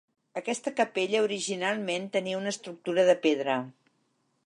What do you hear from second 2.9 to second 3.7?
de pedra.